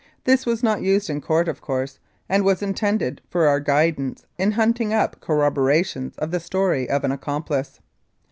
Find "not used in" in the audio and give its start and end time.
0.63-1.21